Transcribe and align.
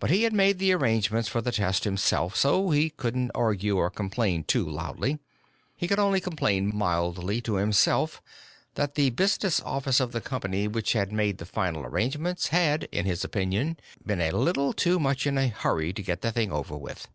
But 0.00 0.10
he 0.10 0.24
had 0.24 0.32
made 0.32 0.58
the 0.58 0.72
arrangements 0.72 1.28
for 1.28 1.40
the 1.40 1.52
test 1.52 1.84
himself, 1.84 2.34
so 2.34 2.70
he 2.70 2.90
couldn't 2.90 3.30
argue 3.36 3.76
or 3.76 3.88
complain 3.88 4.42
too 4.42 4.68
loudly. 4.68 5.20
He 5.76 5.86
could 5.86 6.00
only 6.00 6.20
complain 6.20 6.74
mildly 6.74 7.40
to 7.42 7.54
himself 7.54 8.20
that 8.74 8.96
the 8.96 9.10
business 9.10 9.60
office 9.60 10.00
of 10.00 10.10
the 10.10 10.20
company, 10.20 10.66
which 10.66 10.92
had 10.94 11.12
made 11.12 11.38
the 11.38 11.46
final 11.46 11.86
arrangements, 11.86 12.48
had, 12.48 12.88
in 12.90 13.06
his 13.06 13.22
opinion, 13.22 13.76
been 14.04 14.20
a 14.20 14.32
little 14.32 14.72
too 14.72 14.98
much 14.98 15.24
in 15.24 15.38
a 15.38 15.46
hurry 15.46 15.92
to 15.92 16.02
get 16.02 16.20
the 16.22 16.32
thing 16.32 16.50
over 16.50 16.76
with. 16.76 17.06